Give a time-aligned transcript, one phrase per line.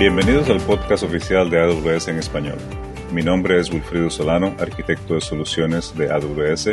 [0.00, 2.56] Bienvenidos al podcast oficial de AWS en español.
[3.12, 6.70] Mi nombre es Wilfrido Solano, arquitecto de soluciones de AWS,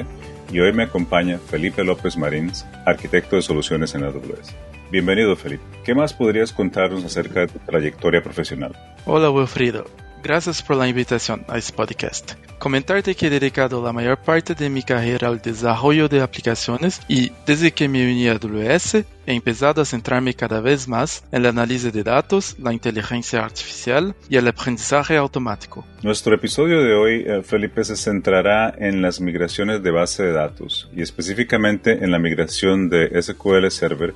[0.49, 4.55] y hoy me acompaña Felipe López Marins, arquitecto de soluciones en AWS.
[4.91, 5.66] Bienvenido, Felipe.
[5.84, 8.73] ¿Qué más podrías contarnos acerca de tu trayectoria profesional?
[9.05, 9.84] Hola, Wilfrido.
[10.28, 12.34] Gracias por la invitación a este podcast.
[12.59, 17.31] Comentarte que he dedicado la mayor parte de mi carrera al desarrollo de aplicaciones y
[17.45, 21.49] desde que me uní a AWS he empezado a centrarme cada vez más en la
[21.49, 25.85] análisis de datos, la inteligencia artificial y el aprendizaje automático.
[26.04, 30.90] Nuestro episodio de hoy, eh, Felipe, se centrará en las migraciones de base de datos
[30.94, 34.13] y específicamente en la migración de SQL Server,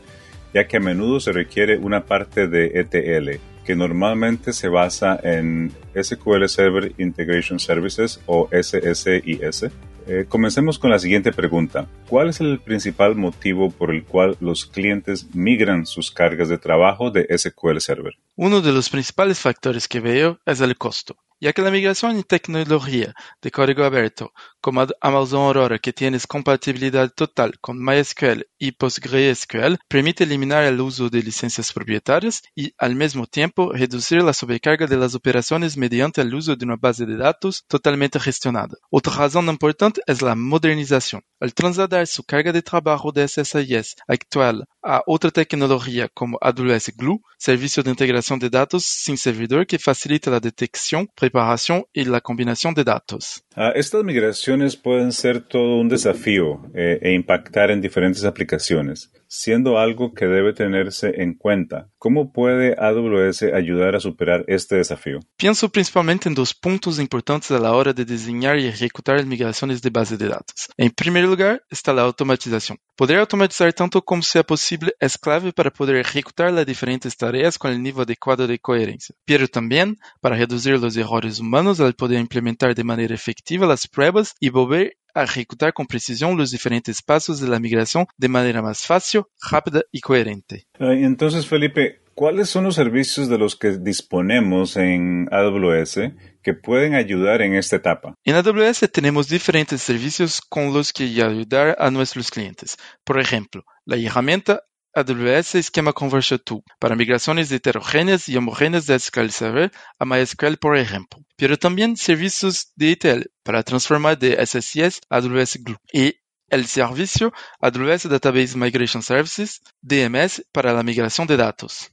[0.54, 5.72] ya que a menudo se requiere una parte de ETL, que normalmente se basa en
[6.00, 9.72] SQL Server Integration Services o SSIS.
[10.08, 11.88] Eh, comencemos con la siguiente pregunta.
[12.10, 17.12] ¿Cuál es el principal motivo por el cual los clientes migran sus cargas de trabajo
[17.12, 18.14] de SQL Server?
[18.36, 22.24] Uno de los principales factores que veo es el costo ya que la migración en
[22.24, 29.78] tecnología de código abierto como Amazon Aurora que tiene compatibilidad total con MySQL y PostgreSQL
[29.88, 34.98] permite eliminar el uso de licencias propietarias y al mismo tiempo reducir la sobrecarga de
[34.98, 38.76] las operaciones mediante el uso de una base de datos totalmente gestionada.
[38.92, 41.24] Otra razón importante es la modernización.
[41.40, 47.22] Al trasladar su carga de trabajo de SSIS actual a otra tecnología como AWS Glue,
[47.38, 52.74] servicio de integración de datos sin servidor que facilita la detección, preparación y la combinación
[52.74, 53.44] de datos.
[53.54, 59.78] Ah, estas migraciones pueden ser todo un desafío eh, e impactar en diferentes aplicaciones, siendo
[59.78, 61.90] algo que debe tenerse en cuenta.
[61.98, 65.20] ¿Cómo puede AWS ayudar a superar este desafío?
[65.36, 69.90] Pienso principalmente en dos puntos importantes a la hora de diseñar y ejecutar migraciones de
[69.90, 70.70] base de datos.
[70.78, 72.78] En primer lugar está la automatización.
[72.96, 77.72] Poder automatizar tanto como sea posible es clave para poder ejecutar las diferentes tareas con
[77.72, 82.74] el nivel adecuado de coherencia, pero también para reducir los errores humanos al poder implementar
[82.74, 87.48] de manera efectiva las pruebas y volver a ejecutar con precisión los diferentes pasos de
[87.48, 90.68] la migración de manera más fácil, rápida y coherente.
[90.80, 96.00] Entonces, Felipe, ¿cuáles son los servicios de los que disponemos en AWS
[96.42, 98.16] que pueden ayudar en esta etapa?
[98.24, 102.78] En AWS tenemos diferentes servicios con los que ayudar a nuestros clientes.
[103.04, 104.64] Por ejemplo, la herramienta
[104.94, 110.78] AWS Schema Conversion Tool para migraciones heterogéneas y homogéneas de SQL Server a MySQL, por
[110.78, 111.20] ejemplo.
[111.38, 115.78] Pero también servicios de ETL para transformar de SSIS a AWS Glue.
[115.94, 116.16] Y
[116.50, 121.92] el servicio AWS Database Migration Services, DMS, para la migración de datos.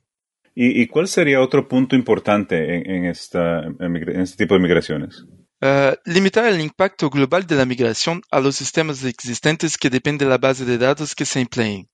[0.61, 2.57] ¿Y, cuál sería otro punto importante
[2.97, 5.25] en, esta, en este tipo de migraciones?
[5.63, 10.31] Uh, limitar el impacto global de la migración a los sistemas existentes que dependen de
[10.31, 11.89] la base de datos que se empleen.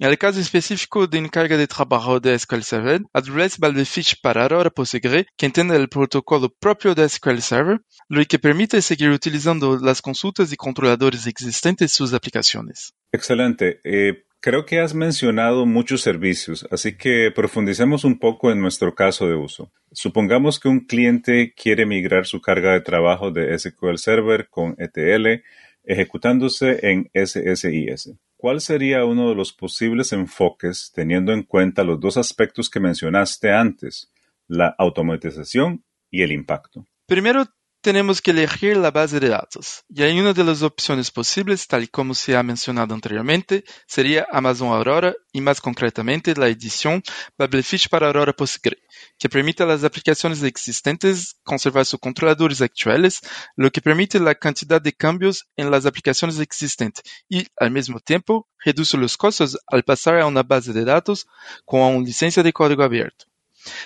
[0.00, 4.70] En el caso específico de encarga de trabajo de SQL Server, AWS Fish para Aurora
[4.70, 10.02] Postgre que entiende el protocolo propio de SQL Server, lo que permite seguir utilizando las
[10.02, 12.92] consultas y controladores existentes en sus aplicaciones.
[13.12, 13.78] Excelente.
[13.84, 19.28] Eh, creo que has mencionado muchos servicios, así que profundicemos un poco en nuestro caso
[19.28, 19.70] de uso.
[19.92, 25.44] Supongamos que un cliente quiere migrar su carga de trabajo de SQL Server con ETL
[25.84, 28.14] ejecutándose en SSIS.
[28.44, 33.50] ¿Cuál sería uno de los posibles enfoques teniendo en cuenta los dos aspectos que mencionaste
[33.50, 34.12] antes,
[34.48, 36.86] la automatización y el impacto?
[37.06, 37.46] Primero
[37.84, 39.84] tenemos que elegir la base de datos.
[39.90, 44.68] Y hay una de las opciones posibles, tal como se ha mencionado anteriormente, sería Amazon
[44.68, 47.02] Aurora y más concretamente la edición
[47.36, 48.78] Babelfish para Aurora Postgre,
[49.18, 53.20] que permite a las aplicaciones existentes conservar sus controladores actuales,
[53.54, 58.48] lo que permite la cantidad de cambios en las aplicaciones existentes y, al mismo tiempo,
[58.64, 61.26] reduce los costos al pasar a una base de datos
[61.66, 63.26] con una licencia de código abierto.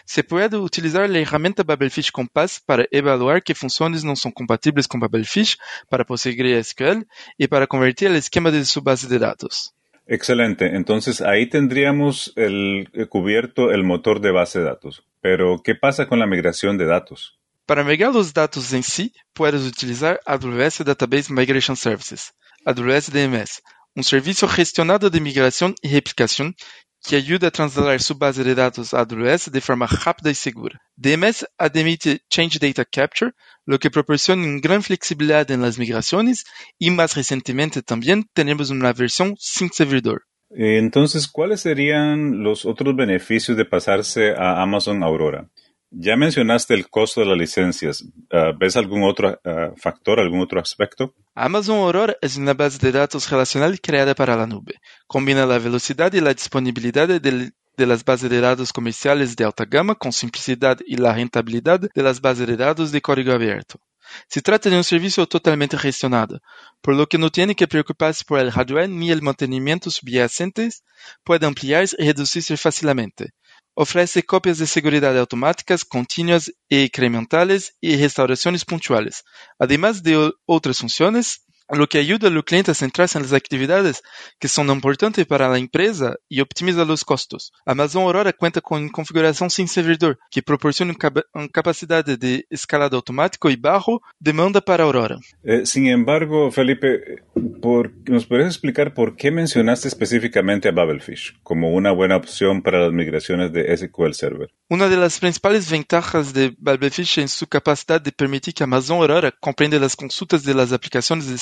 [0.05, 5.00] Se puede utilizar la herramienta Babelfish Compass para evaluar qué funciones no son compatibles con
[5.00, 5.56] Babelfish
[5.89, 9.75] para PostgreSQL y para convertir el esquema de su base de datos.
[10.07, 10.75] Excelente.
[10.75, 15.04] Entonces ahí tendríamos el, eh, cubierto el motor de base de datos.
[15.21, 17.39] Pero, ¿qué pasa con la migración de datos?
[17.66, 22.33] Para migrar los datos en sí, puedes utilizar AWS Database Migration Services,
[22.65, 23.63] AWS DMS,
[23.95, 26.57] un servicio gestionado de migración y replicación
[27.06, 30.80] que ayuda a trasladar su base de datos a AWS de forma rápida y segura.
[30.97, 33.33] DMS admite Change Data Capture,
[33.65, 36.45] lo que proporciona gran flexibilidad en las migraciones
[36.78, 40.22] y más recientemente también tenemos una versión sin servidor.
[40.50, 45.51] Entonces, ¿cuáles serían los otros beneficios de pasarse a Amazon Aurora?
[45.91, 48.05] Ya mencionaste el costo de las licencias.
[48.31, 51.15] Ah, ¿Ves algún otro ah, factor, algún otro aspecto?
[51.35, 54.75] Amazon Aurora es una base de datos relacional creada para la nube.
[55.07, 59.65] Combina la velocidad y la disponibilidad del de las bases de datos comerciales de alta
[59.65, 63.81] gama con simplicidad y la rentabilidad de las bases de datos de código abierto.
[64.27, 66.41] Se trata de un servicio totalmente gestionado,
[66.81, 70.83] por lo que no tiene que preocuparse por el hardware ni el mantenimiento subyacentes,
[71.23, 73.31] puede ampliarse y reducirse fácilmente.
[73.80, 79.22] Ofrece copias de seguridad automáticas, continuas e incrementales y restauraciones puntuales,
[79.57, 81.45] además de otras funciones
[81.76, 84.03] lo que ayuda al cliente a centrarse en las actividades
[84.38, 87.53] que son importantes para la empresa y optimiza los costos.
[87.66, 90.94] Amazon Aurora cuenta con configuración sin servidor, que proporciona
[91.34, 95.18] una capacidad de escalado automático y bajo demanda para Aurora.
[95.42, 101.92] Eh, sin embargo, Felipe, ¿nos podrías explicar por qué mencionaste específicamente a Babelfish como una
[101.92, 104.50] buena opción para las migraciones de SQL Server?
[104.68, 109.32] Una de las principales ventajas de Babelfish es su capacidad de permitir que Amazon Aurora
[109.41, 111.34] comprenda las consultas de las aplicaciones de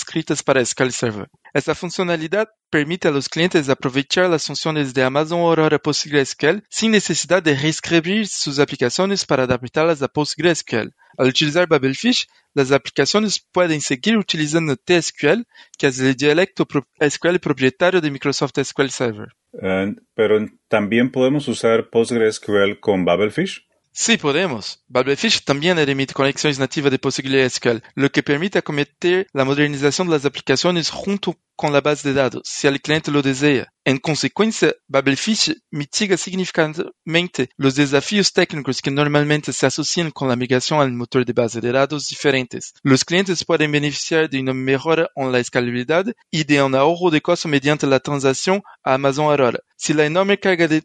[0.44, 1.28] para SQL Server.
[1.52, 7.42] Esta funcionalidad permite a los clientes aprovechar las funciones de Amazon Aurora PostgreSQL sin necesidad
[7.42, 10.94] de reescribir sus aplicaciones para adaptarlas a PostgreSQL.
[11.18, 15.44] Al utilizar Babelfish, las aplicaciones pueden seguir utilizando TSQL,
[15.78, 16.66] que es el dialecto
[16.98, 19.28] SQL propietario de Microsoft SQL Server.
[19.62, 23.65] Eh, pero también podemos usar PostgreSQL con Babelfish.
[23.98, 24.84] Sí, podemos.
[24.88, 30.26] Babelfish también emite conexiones nativas de PostgreSQL, lo que permite acometer la modernización de las
[30.26, 33.72] aplicaciones junto con la base de datos, si el cliente lo desea.
[33.86, 40.78] En consecuencia, Babelfish mitiga significativamente los desafíos técnicos que normalmente se asocian con la migración
[40.80, 42.74] al motor de base de datos diferentes.
[42.82, 47.22] Los clientes pueden beneficiar de una mejora en la escalabilidad y de un ahorro de
[47.22, 49.60] costo mediante la transacción a Amazon Aurora.
[49.74, 50.82] Si la enorme carga de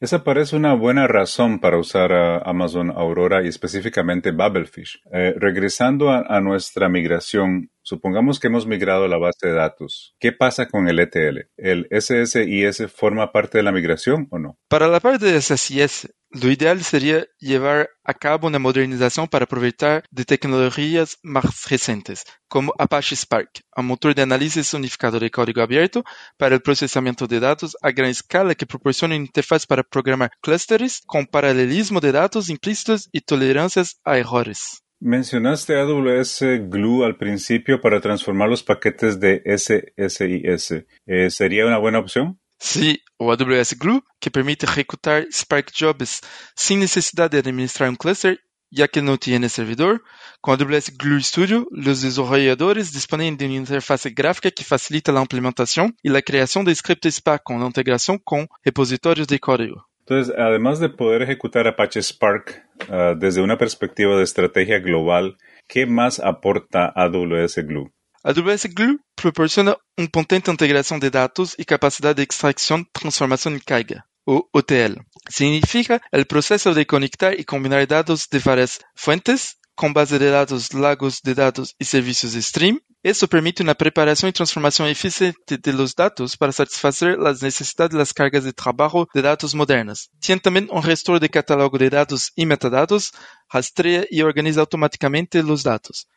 [0.00, 2.10] Esa parece una buena razón para usar
[2.46, 5.02] Amazon Aurora y específicamente Babelfish.
[5.12, 10.14] Eh, regresando a, nuestra migración, supongamos que hemos migrado a la base de datos.
[10.20, 11.50] ¿Qué pasa con el ETL?
[11.56, 14.56] ¿El SSIS forma parte de la migración o no?
[14.68, 20.04] Para la parte de SSIS, lo ideal sería llevar a cabo una modernización para aprovechar
[20.12, 26.04] de tecnologías más recientes, como Apache Spark, un motor de análisis unificado de código abierto
[26.38, 31.02] para el procesamiento de datos a gran escala que proporciona una interfaz para programar clusters
[31.04, 34.84] con paralelismo de datos implícitos y tolerancias a errores.
[35.02, 40.84] Mencionaste AWS Glue al principio para transformar los paquetes de SSIS.
[41.06, 42.38] Eh, ¿Sería una buena opción?
[42.58, 46.20] Sí, o AWS Glue, que permite ejecutar Spark Jobs
[46.54, 50.04] sin necesidad de administrar un cluster, ya que no tiene servidor.
[50.42, 55.96] Con AWS Glue Studio, los desarrolladores disponen de una interfaz gráfica que facilita la implementación
[56.02, 59.89] y la creación de scripts Spark con la integración con repositorios de código.
[60.10, 65.36] Entonces, además de poder ejecutar Apache Spark ah, desde una perspectiva de estrategia global,
[65.68, 67.92] ¿qué más aporta AWS Glue?
[68.24, 74.08] AWS Glue proporciona una potente integración de datos y capacidad de extracción, transformación y carga,
[74.24, 74.98] o OTL.
[75.28, 80.74] Significa el proceso de conectar y combinar datos de varias fuentes con base de datos,
[80.74, 82.80] lagos de datos y servicios de stream.
[83.02, 87.98] Eso permite una preparación y transformación eficiente de los datos para satisfacer las necesidades de
[87.98, 90.10] las cargas de trabajo de datos modernas.
[90.20, 93.12] Tiene también un gestor de catálogo de datos y metadatos,
[93.50, 96.08] rastrea y organiza automáticamente los datos,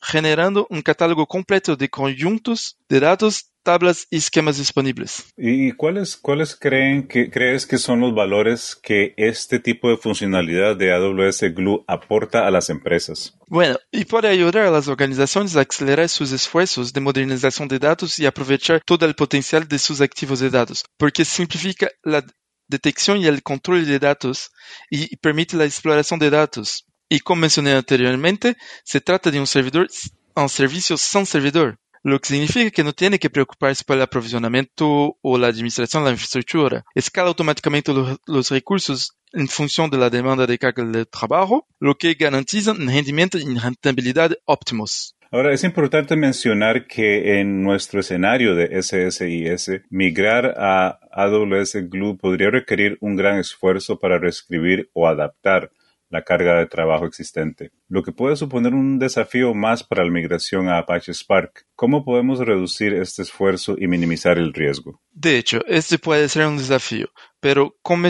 [0.00, 5.26] generando un catálogo completo de conjuntos de datos, tablas y esquemas disponibles.
[5.36, 10.76] ¿Y cuáles, cuáles creen que, crees que son los valores que este tipo de funcionalidad
[10.76, 13.36] de AWS Glue aporta a las empresas?
[13.48, 18.18] Bueno, y puede ayudar a las organizaciones a acelerar sus esfuerzos de modernización de datos
[18.18, 22.24] y aprovechar todo el potencial de sus activos de datos, porque simplifica la
[22.68, 24.52] detección y el control de datos
[24.88, 29.88] y permite la exploración de datos, y como mencioné anteriormente, se trata de un servidor,
[30.36, 35.18] un servicio sin servidor, lo que significa que no tiene que preocuparse por el aprovisionamiento
[35.20, 36.84] o la administración de la infraestructura.
[36.94, 42.14] Escala automáticamente los, recursos en función de la demanda de carga de trabajo, lo que
[42.14, 45.16] garantiza un rendimiento y rentabilidad óptimos.
[45.32, 52.50] Ahora, es importante mencionar que en nuestro escenario de SSIS, migrar a AWS Glue podría
[52.50, 55.70] requerir un gran esfuerzo para reescribir o adaptar
[56.10, 60.68] la carga de trabajo existente, lo que puede suponer un desafío más para la migración
[60.68, 61.66] a Apache Spark.
[61.76, 65.00] ¿Cómo podemos reducir este esfuerzo y minimizar el riesgo?
[65.12, 68.02] De hecho, este puede ser un desafío, pero como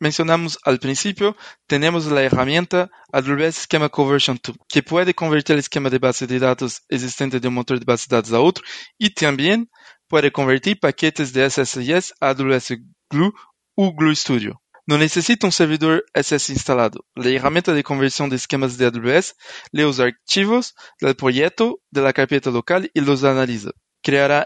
[0.00, 1.36] mencionamos al principio,
[1.66, 6.40] tenemos la herramienta AWS Schema Conversion Tool, que puede convertir el esquema de base de
[6.40, 8.64] datos existente de un motor de base de datos a otro
[8.98, 9.70] y también
[10.08, 13.32] puede convertir paquetes de SSIS a AWS Glue
[13.76, 14.60] o Glue Studio.
[14.84, 17.04] No necesita un servidor SS instalado.
[17.14, 19.36] La herramienta de conversión de esquemas de AWS
[19.70, 23.70] lee los archivos del proyecto de la carpeta local y los analiza.
[24.02, 24.44] Creará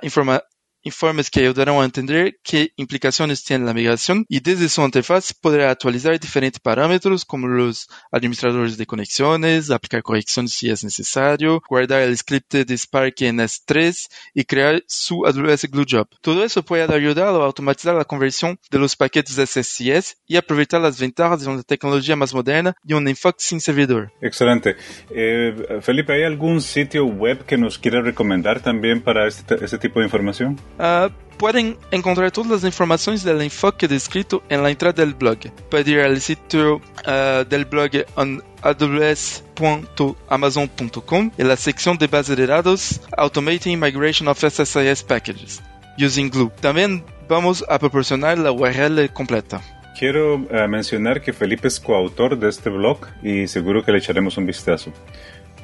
[0.87, 5.71] informes que ayudarán a entender qué implicaciones tiene la migración y desde su interfaz podrá
[5.71, 12.17] actualizar diferentes parámetros como los administradores de conexiones, aplicar correcciones si es necesario, guardar el
[12.17, 16.09] script de Spark en S3 y crear su AWS Glue Job.
[16.21, 21.01] Todo eso puede ayudar a automatizar la conversión de los paquetes SSIS y aprovechar las
[21.01, 24.13] ventajas de una tecnología más moderna y un enfoque sin servidor.
[24.21, 24.77] Excelente.
[25.11, 29.99] Eh, Felipe, ¿hay algún sitio web que nos quiera recomendar también para este, este tipo
[29.99, 30.59] de información?
[30.79, 35.39] Uh, pueden encontrar todas las informaciones del enfoque descrito en la entrada del blog.
[35.71, 42.47] Pueden ir al sitio uh, del blog en aws.amazon.com en la sección de base de
[42.47, 45.61] datos Automating Migration of SSIS Packages
[45.99, 46.51] using Glue.
[46.61, 49.61] También vamos a proporcionar la URL completa.
[49.99, 54.37] Quiero uh, mencionar que Felipe es coautor de este blog y seguro que le echaremos
[54.37, 54.93] un vistazo.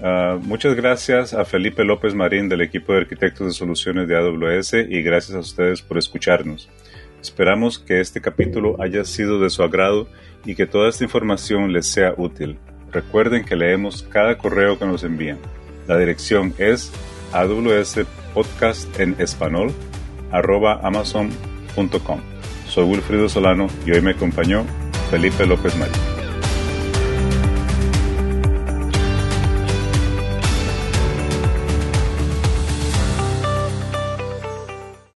[0.03, 4.75] Uh, muchas gracias a Felipe López Marín del equipo de arquitectos de soluciones de AWS
[4.89, 6.69] y gracias a ustedes por escucharnos.
[7.21, 10.09] Esperamos que este capítulo haya sido de su agrado
[10.45, 12.59] y que toda esta información les sea útil.
[12.91, 15.39] Recuerden que leemos cada correo que nos envían.
[15.87, 16.93] La dirección es
[17.33, 18.01] AWS
[18.35, 19.73] Podcast en español
[20.33, 22.21] arroba amazon.com.
[22.67, 24.65] Soy Wilfrido Solano y hoy me acompañó
[25.11, 26.12] Felipe López Marín.